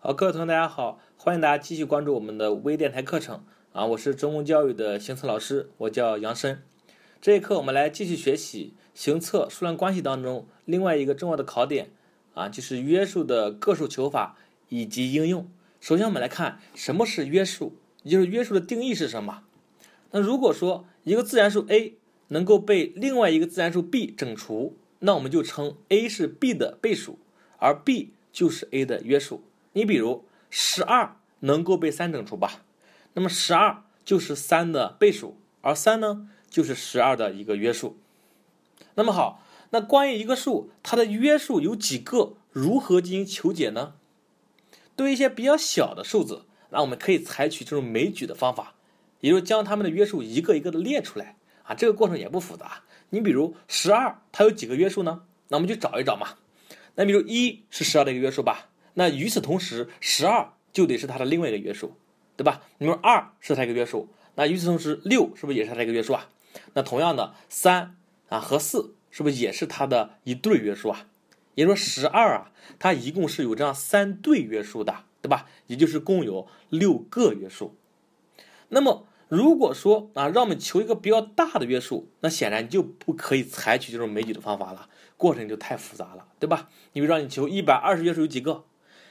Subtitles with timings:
[0.00, 3.84] 好，各位同学，大家好，欢迎大家继续关注我们的微电台课程啊！
[3.84, 6.62] 我是中公教育的行测老师，我叫杨申。
[7.20, 11.90] 这一课我们来继续学习行测数量关系当中另外一个重要的考点
[12.34, 14.36] 啊，就是约束的个数求法
[14.68, 15.50] 以及应用。
[15.80, 17.74] 首先，我们来看什么是约束，
[18.04, 19.42] 也就是约束的定义是什么。
[20.12, 21.96] 那如果说一个自然数 a
[22.28, 27.18] 能够被另外一个自然数 b 整除，那我们就称 a 是 b 的倍数，
[27.58, 29.42] 而 b 就是 a 的约数。
[29.78, 32.62] 你比如十二能够被三整除吧，
[33.12, 37.96] 那么十二就是三的倍数，而三呢就是十二的一个约数。
[38.96, 43.94] 那么好，那关于一个数它的约数有几个，如何进行求解呢？
[44.96, 48.74] 对于一些比较小的数字，那我们可以采取这种枚举的方法，
[49.20, 51.76] 也就是将它们的约数一个一个的列出来啊。
[51.76, 52.82] 这个过程也不复杂。
[53.10, 55.22] 你比如十二它有几个约数呢？
[55.46, 56.30] 那我们去找一找嘛。
[56.96, 58.70] 那比如一是十二的一个约数吧。
[58.98, 61.94] 那与此同时，十二就得是它的另外一个约束，
[62.36, 62.62] 对吧？
[62.78, 66.28] 你说二是它一个约束，那与此同时，六是不是也是它一个约束啊？
[66.74, 67.96] 那同样的，三
[68.28, 71.06] 啊和四是不是也是它的一对约束啊？
[71.54, 72.50] 也就是说，十二啊，
[72.80, 75.46] 它一共是有这样三对约束的，对吧？
[75.68, 77.76] 也就是共有六个约束。
[78.70, 86.68] 那么如果说啊，让我们求一个比较大的约束，那显然就不可以采取这种枚举的方法了，过程就太复杂了，对吧？
[86.94, 88.64] 你比如让你求一百二十约数有几个？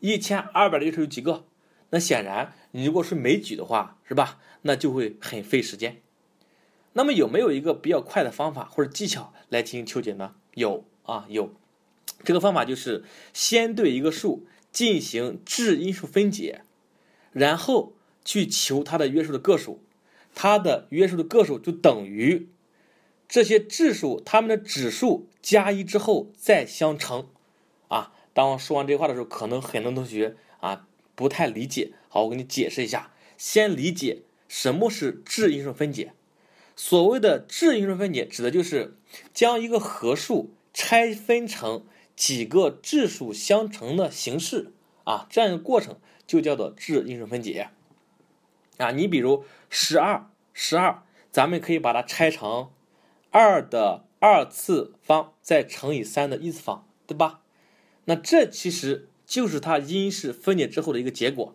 [0.00, 1.44] 一千二百的约数有几个？
[1.90, 4.38] 那显然，你如果是枚举的话，是吧？
[4.62, 6.02] 那就会很费时间。
[6.92, 10.34] 那么有没有一个比较快的方法或者技巧来进行求解呢？
[10.54, 11.54] 有啊，有。
[12.24, 16.62] 这个方法就是先对一个数进行质因数分解，
[17.32, 19.82] 然后去求它的约数的个数，
[20.34, 22.48] 它的约数的个数就等于
[23.28, 27.28] 这些质数它们的指数加一之后再相乘。
[27.88, 30.86] 啊当我说完这话的时候，可能很多同学啊
[31.16, 31.94] 不太理解。
[32.08, 33.10] 好，我给你解释一下。
[33.36, 36.12] 先理解什么是质因数分解。
[36.76, 38.96] 所谓的质因数分解，指的就是
[39.34, 44.70] 将一个合数拆分成几个质数相乘的形式
[45.02, 47.70] 啊，这样一个过程就叫做质因数分解。
[48.76, 51.02] 啊，你比如十二，十二，
[51.32, 52.70] 咱们可以把它拆成
[53.32, 57.40] 二的二次方再乘以三的一次方，对吧？
[58.08, 61.54] 那这其实就是它因式分解之后的一个结果。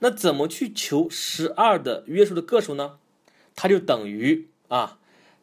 [0.00, 2.98] 那怎么去求十二的约数的个数呢？
[3.54, 4.98] 它就等于啊，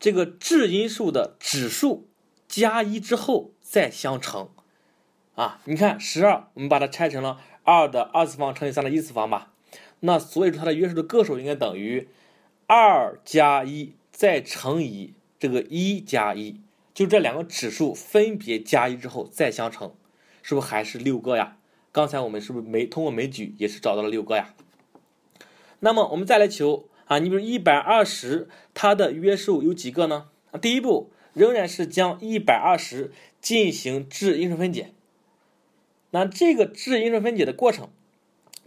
[0.00, 2.08] 这个质因数的指数
[2.48, 4.48] 加一之后再相乘。
[5.34, 9.52] 啊，你看十二，我们把它拆成了二的二次方乘以三的一次方吧。
[10.00, 12.08] 那所以说它的约数的个数应该等于
[12.66, 16.58] 二加一再乘以这个一加一，
[16.94, 19.92] 就这两个指数分别加一之后再相乘。
[20.48, 21.58] 是不是还是六个呀？
[21.92, 24.54] 刚才我们是不是没通过枚举也是找到了六个呀？
[25.80, 30.30] 那么我们再来求啊，你比如一百二十，它的约数有几个呢？
[30.62, 34.94] 第一步仍然是将一百二十进行质因数分解。
[36.12, 37.90] 那这个质因数分解的过程，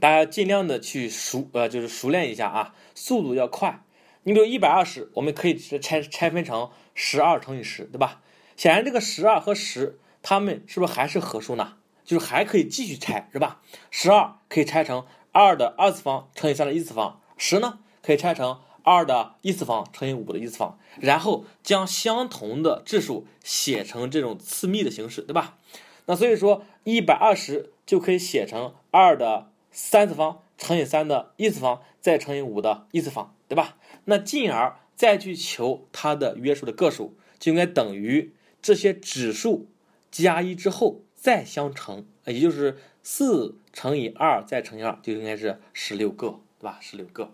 [0.00, 3.84] 大家尽量的去熟呃，就是熟练一下啊，速度要快。
[4.24, 8.20] 你比如一百二十，我们可以拆拆分成十二乘以十，对吧？
[8.56, 10.00] 显然这个十二和十。
[10.22, 11.74] 它们是不是还是合数呢？
[12.04, 13.60] 就是还可以继续拆，是吧？
[13.90, 25.58] 十二可以拆成二的二次方乘以三的一次方，十呢可以拆成二的一次方乘以五的一次方，然后将相同的质数写成这种次幂的形式，对吧？
[26.06, 33.76] 那所以说一百二十就可以写成二的三次方乘以三的一次方再乘以五的一次方，对吧？
[34.06, 39.68] 那进而再去求它的约数的个数，就应该等于这些指数。
[40.10, 46.78] 加一之后再相乘，也就是四乘以二再乘以二，就应该是十六个，对吧？
[46.80, 47.30] 十六个。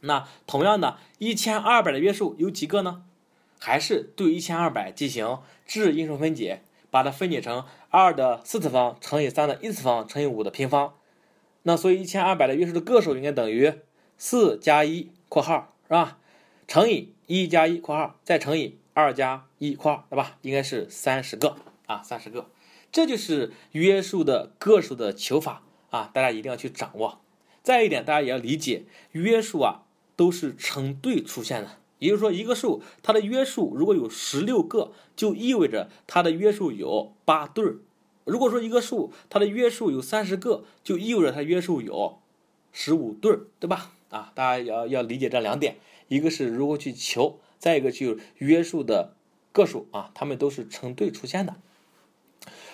[0.00, 3.02] 那同样的，一千二百的约数有几个呢？
[3.58, 10.94] 还是对一千二百进行质因数分解，把它分解成二的四次方乘以三的一次方乘以五的平方。
[11.64, 13.74] 那所以一千二百的约数的个数应该等于
[14.16, 16.18] 四加一（括号）是吧？
[16.66, 20.38] 乘以一加一（括号）再乘以二加一（括号），对吧？
[20.40, 21.56] 应该是三十个。
[21.90, 22.46] 啊，三十个，
[22.92, 27.20] 这就是约数的个数的求法啊，大家一定要去掌握。
[27.64, 29.82] 再一点，大家也要理解，约数啊
[30.14, 37.78] 都是成对出现的，也就是说，一个数它的约数如果有十六个，就意味着它的约数有八对儿；
[38.24, 42.20] 如果说一个数它的约数有三十个，就意味着它约数有
[42.70, 43.90] 十五对儿，对吧？
[44.10, 45.76] 啊，大家要要理解这两点，
[46.06, 49.14] 一个是如何去求，再一个就是约数的
[49.50, 51.56] 个数啊，它们都是成对出现的。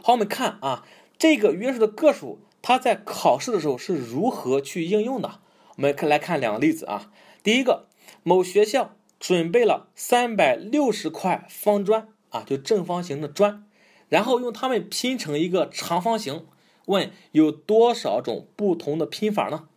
[0.00, 0.86] 好，我们看啊，
[1.18, 5.40] 这个约束的个数它在考试的时候是如何去应用的？
[5.76, 7.10] 我们来看两个例子啊。
[7.42, 7.88] 第一个，
[8.22, 13.64] 某学校准备了三百六十块方砖啊，就正方形的砖，
[14.08, 16.46] 然后用它们拼成一个长方形。
[16.86, 19.68] 问有多少种不同的拼法呢？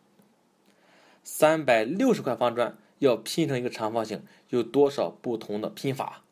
[1.23, 6.23] 三百六十块方砖要拼成一个长方形，有多少不同的拼法？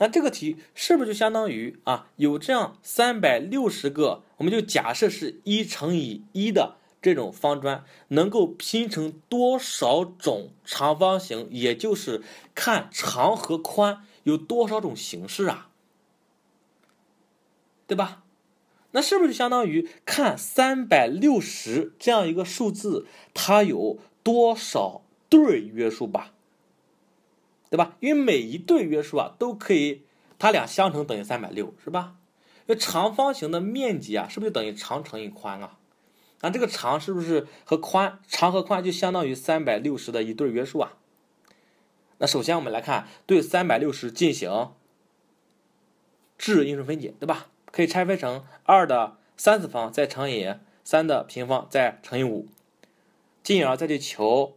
[0.00, 11.46] 那这个题是不是就相当于啊，有这样三百六十个，我们就假设是一乘以一的这种方砖，能够拼成多少种长方形？
[11.50, 12.22] 也就是
[12.54, 15.68] 看长和宽有多少种形式啊，
[17.86, 18.22] 对吧？
[18.92, 26.32] 那是不是就相当于看三百六十这样一个数字，它有多少对约数吧？
[27.70, 27.96] 对吧？
[28.00, 30.02] 因为每一对约数啊，都可以，
[30.38, 32.16] 它俩相乘等于三百六，是吧？
[32.66, 35.78] 那长方形的面积啊，是不是就等于长乘以宽啊？
[36.40, 40.96] 那这个长是不是和宽，长和宽就相当于三百六十的一对约数啊？
[42.18, 44.72] 那首先我们来看，对三百六十进行
[46.36, 47.46] 质因数分解，对吧？
[47.70, 52.48] 可以拆分成二的三次方再乘以三的平方再乘以五，
[53.42, 54.56] 进而再去求。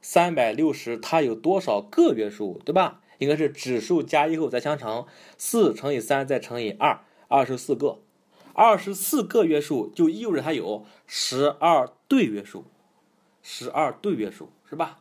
[0.00, 3.00] 三百六十，它有多少个约数，对吧？
[3.18, 5.06] 应该是指数加一后再相乘，
[5.36, 8.00] 四乘以三再乘以二，二十四个。
[8.54, 12.64] 二十四个约数就意味着它有十二对约数，
[13.42, 15.00] 十二对约数是吧？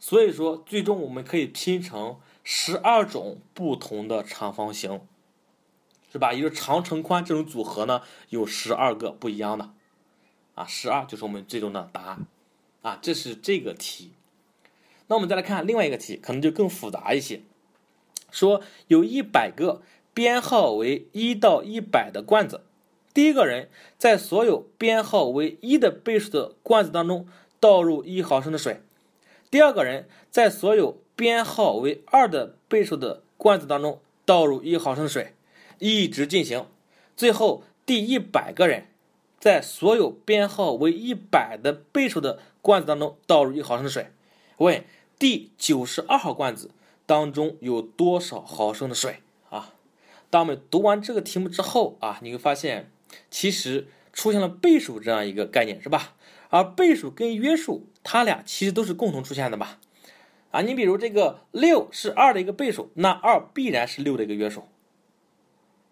[0.00, 5.00] 所以说，最终我们可以拼成十二种不同的长方形，
[6.10, 6.32] 是吧？
[6.32, 9.72] 也就是长乘宽这种组合呢，有十二个不一样的，
[10.54, 12.26] 啊，十二就是我们最终的答案，
[12.82, 14.12] 啊，这是这个题。
[15.06, 17.42] 那我们再来看另外一个题，可能就更复杂一些。
[18.30, 22.62] 说有一百个编号为一到一百的罐子，
[23.12, 27.28] 第一个人在所有编号为一的倍数的罐子当中
[27.60, 28.80] 倒入一毫升的水，
[29.50, 35.34] 第二个人在所有编号为二的倍数的罐子当中倒入一毫升的水，
[35.78, 36.66] 一直进行，
[37.16, 38.88] 最后第一百个人
[39.38, 44.08] 在所有编号为一百的倍数的罐子当中倒入一毫升的水。
[44.58, 44.84] 问
[45.18, 46.70] 第九十二号罐子
[47.06, 49.20] 当中有多少毫升的水
[49.50, 49.74] 啊？
[50.30, 52.90] 当我们读完这个题目之后啊，你会发现
[53.30, 56.14] 其实出现了倍数这样一个概念，是吧？
[56.50, 59.80] 而倍数跟约数，它俩其实都是共同出现的吧？
[60.52, 64.68] 啊，你比如这个六是二的一个倍数，那二必然是六的一个约数，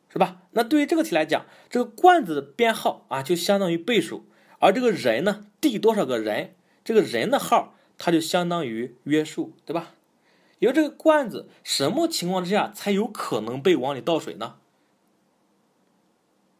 [0.08, 0.42] 是吧？
[0.52, 4.24] 那对于这个题来讲，这个罐子的编号啊就相当于倍数，
[4.60, 6.54] 而这个人呢，第多少个人，
[6.84, 7.74] 这个人的号。
[7.98, 9.94] 它就相当于约束，对吧？
[10.58, 14.56] 因为这个罐子什么情况之下才有可能被往里倒水呢？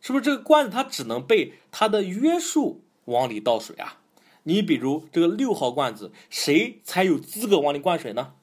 [0.00, 4.00] 是不是这个罐子它只能被它的约束往里倒水啊？
[4.43, 8.34] 你比如这个六号罐子，谁才有资格往里灌水呢？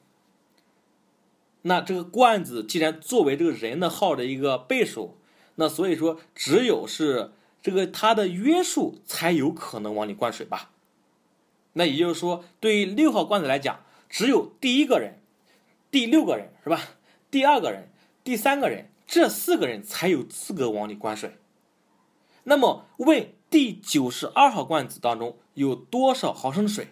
[1.62, 5.18] 那这个罐子既然作为这个人的号的一个倍数，
[5.56, 10.70] 那所以说只有是这个它的约束才有可能往里灌水吧？
[11.72, 15.20] 那也就是说，对于六号罐子来讲，只有第一个人、
[15.90, 16.80] 第六个人是吧？
[17.30, 17.88] 第二个人、
[18.24, 21.36] 第三个人这四个人才有资格往里灌水。
[22.44, 26.88] 那么问第九十二号罐子当中有多少毫升水？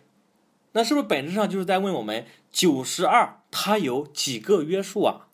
[0.73, 5.29] 那是不是本质上就是在问我们九十二它有几个约数啊？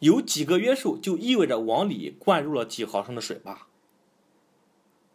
[0.00, 3.68] 有几个约数就意味着往里灌入了几毫升的水吧？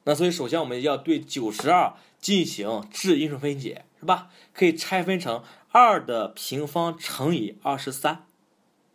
[0.08, 1.94] 那所以首先我们要对九十二。
[2.20, 4.32] 进行质因数分解是吧？
[4.52, 8.26] 可以拆分成二的平方乘以二十三，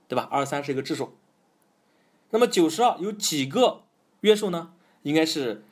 [0.08, 0.28] 对吧？
[0.28, 1.16] 二十三是一个质数。
[2.30, 3.84] 那么九十二有几个
[4.22, 4.74] 约数呢？
[5.04, 5.62] 应该是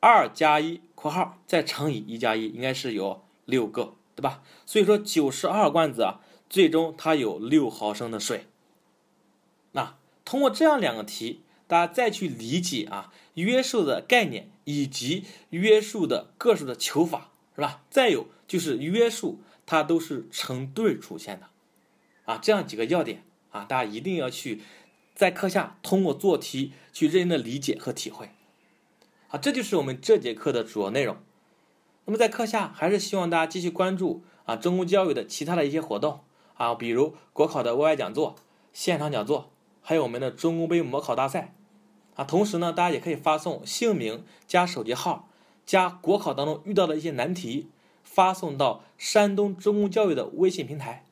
[0.00, 4.42] 二加一（括号）再乘以一加一，应该是有六个，对吧？
[4.66, 8.46] 所以说九十二罐子啊，最终它有六毫升的水。
[9.72, 14.50] 那通过这样两个题，大家再去理解啊约数的概念。
[14.64, 17.82] 以及约束的个数的求法是吧？
[17.88, 21.48] 再有就是约束，它都是成对出现的，
[22.24, 24.60] 啊，这样几个要点啊，大家一定要去
[25.14, 28.30] 在课下通过做题去认真的理解和体会。
[29.28, 31.16] 好，这就是我们这节课的主要内容。
[32.06, 36.20] 那么在课下还是希望大家继续关注啊中公教育的其他的一些活动
[36.54, 38.36] 啊，比如国考的 YY 讲座、
[38.72, 41.54] 现场讲座，还有我们的中公杯模考大赛。
[42.16, 45.28] 啊，同时呢，大家也可以发送姓名加手机号
[45.66, 47.68] 加国考当中遇到的一些难题，
[48.02, 51.04] 发送到山东中公教育的微信平台。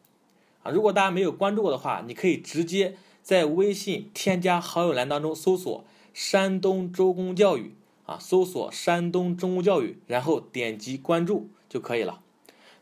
[0.62, 7.74] 啊，如果大家没有关注过的话，你可以直接在微信添加好友栏当中搜索“山东周公教育”，
[8.06, 12.20] 啊，搜索山东中公教育，然后点击关注就可以了。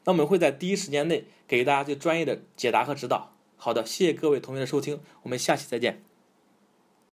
[0.05, 3.33] 那我们会在第一时间内给大家最专业的解答和指导。
[3.57, 6.10] 好的，谢谢各位同学的收听，我们下期再见。